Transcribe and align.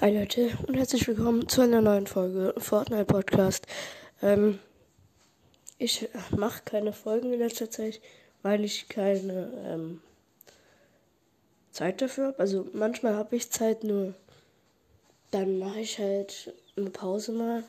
Hi 0.00 0.10
Leute 0.10 0.56
und 0.66 0.76
herzlich 0.76 1.06
willkommen 1.06 1.46
zu 1.46 1.60
einer 1.60 1.82
neuen 1.82 2.06
Folge 2.06 2.54
Fortnite 2.56 3.04
Podcast. 3.04 3.66
Ähm, 4.22 4.58
ich 5.76 6.08
mache 6.34 6.62
keine 6.64 6.94
Folgen 6.94 7.34
in 7.34 7.38
letzter 7.38 7.68
Zeit, 7.68 8.00
weil 8.40 8.64
ich 8.64 8.88
keine 8.88 9.52
ähm, 9.66 10.00
Zeit 11.70 12.00
dafür 12.00 12.28
habe. 12.28 12.38
Also 12.38 12.66
manchmal 12.72 13.14
habe 13.14 13.36
ich 13.36 13.50
Zeit, 13.50 13.84
nur 13.84 14.14
dann 15.32 15.58
mache 15.58 15.80
ich 15.80 15.98
halt 15.98 16.54
eine 16.78 16.88
Pause 16.88 17.32
mal. 17.32 17.64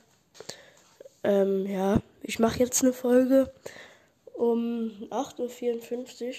Ähm, 1.26 1.66
ja, 1.66 2.02
ich 2.24 2.40
mache 2.40 2.60
jetzt 2.60 2.82
eine 2.82 2.94
Folge 2.94 3.52
um 4.36 4.90
8.54 5.10 6.28
Uhr 6.30 6.36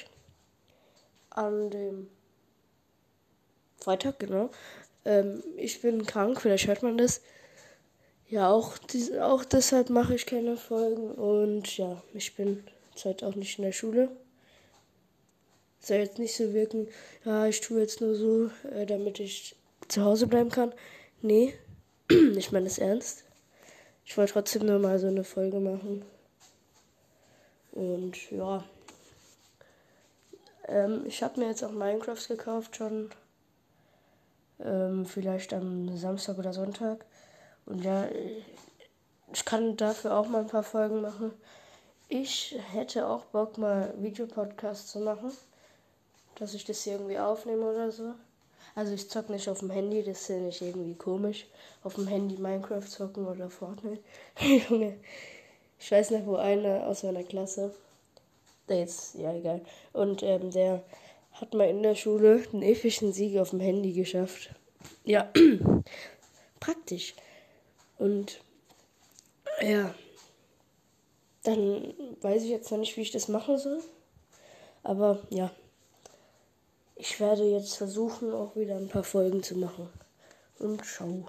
an 1.29 1.68
dem 1.68 2.09
Freitag, 3.79 4.18
genau. 4.20 4.48
Ähm, 5.05 5.42
ich 5.56 5.80
bin 5.80 6.06
krank, 6.06 6.41
vielleicht 6.41 6.66
hört 6.66 6.83
man 6.83 6.98
das. 6.98 7.20
Ja, 8.29 8.51
auch, 8.51 8.79
dies, 8.79 9.12
auch 9.19 9.45
deshalb 9.45 9.91
mache 9.91 10.15
ich 10.15 10.27
keine 10.27 10.56
Folgen 10.56 11.10
und 11.12 11.77
ja, 11.77 12.02
ich 12.15 12.34
bin 12.34 12.65
zurzeit 12.95 13.23
auch 13.24 13.34
nicht 13.34 13.59
in 13.59 13.65
der 13.65 13.73
Schule. 13.73 14.09
Soll 15.80 15.98
jetzt 15.98 16.19
nicht 16.19 16.34
so 16.34 16.55
wirken, 16.55 16.88
ja, 17.24 17.46
ich 17.46 17.60
tue 17.60 17.80
jetzt 17.80 18.01
nur 18.01 18.15
so, 18.15 18.51
äh, 18.70 18.87
damit 18.87 19.20
ich 19.20 19.57
zu 19.88 20.02
Hause 20.05 20.27
bleiben 20.27 20.51
kann. 20.51 20.73
Nee, 21.21 21.55
ich 22.37 22.52
meine 22.52 22.66
es 22.66 22.79
ernst. 22.79 23.24
Ich 24.05 24.16
wollte 24.16 24.32
trotzdem 24.32 24.66
nur 24.66 24.79
mal 24.79 24.98
so 24.98 25.09
eine 25.09 25.24
Folge 25.24 25.60
machen. 25.60 26.05
Und 27.73 28.30
ja. 28.30 28.65
Ähm, 30.69 31.05
ich 31.07 31.23
habe 31.23 31.41
mir 31.41 31.48
jetzt 31.48 31.65
auch 31.65 31.73
Minecraft 31.73 32.29
gekauft 32.29 32.77
schon 32.77 33.10
ähm, 34.65 35.07
vielleicht 35.07 35.52
am 35.55 35.96
Samstag 35.96 36.38
oder 36.38 36.52
Sonntag. 36.52 37.05
Und 37.66 37.85
ja, 37.85 38.07
ich 39.32 39.45
kann 39.45 39.77
dafür 39.77 40.16
auch 40.16 40.29
mal 40.29 40.41
ein 40.41 40.49
paar 40.49 40.63
Folgen 40.63 41.01
machen. 41.01 41.32
Ich 42.09 42.57
hätte 42.73 43.07
auch 43.07 43.24
Bock, 43.27 43.57
mal 43.59 43.95
Videopodcasts 43.99 44.93
zu 44.93 45.01
machen. 45.01 45.32
Dass 46.37 46.54
ich 46.54 46.65
das 46.65 46.82
hier 46.82 46.95
irgendwie 46.95 47.19
aufnehme 47.19 47.65
oder 47.71 47.91
so. 47.91 48.15
Also 48.74 48.93
ich 48.95 49.09
zock 49.10 49.29
nicht 49.29 49.49
auf 49.49 49.59
dem 49.59 49.71
Handy, 49.71 50.02
das 50.02 50.27
finde 50.27 50.49
ich 50.49 50.63
irgendwie 50.63 50.95
komisch. 50.95 51.47
Auf 51.85 51.95
dem 51.95 52.07
Handy 52.07 52.37
Minecraft 52.37 52.87
zocken 52.88 53.26
oder 53.26 53.51
Fortnite. 53.51 54.02
Junge. 54.69 54.97
Ich 55.79 55.91
weiß 55.91 56.10
nicht, 56.10 56.26
wo 56.26 56.37
einer 56.37 56.87
aus 56.87 57.02
meiner 57.02 57.23
Klasse. 57.23 57.74
Der 58.69 58.79
jetzt, 58.79 59.15
ja 59.15 59.32
egal. 59.35 59.60
Und 59.93 60.23
ähm, 60.23 60.51
der 60.51 60.82
hat 61.33 61.55
mal 61.55 61.69
in 61.69 61.83
der 61.83 61.95
Schule 61.95 62.43
einen 62.52 62.63
epischen 62.63 63.13
Sieg 63.13 63.38
auf 63.38 63.51
dem 63.51 63.61
Handy 63.61 63.93
geschafft. 63.93 64.55
Ja, 65.05 65.33
praktisch. 66.61 67.15
Und 67.99 68.41
ja, 69.60 69.94
dann 71.43 71.94
weiß 72.21 72.44
ich 72.44 72.50
jetzt 72.50 72.71
noch 72.71 72.78
nicht, 72.78 72.97
wie 72.97 73.03
ich 73.03 73.10
das 73.10 73.28
machen 73.28 73.59
soll. 73.59 73.83
Aber 74.83 75.21
ja, 75.31 75.50
ich 76.97 77.19
werde 77.21 77.44
jetzt 77.44 77.77
versuchen, 77.77 78.33
auch 78.33 78.56
wieder 78.56 78.77
ein 78.77 78.88
paar 78.88 79.05
Folgen 79.05 79.43
zu 79.43 79.56
machen. 79.56 79.88
Und 80.59 80.84
ciao. 80.84 81.28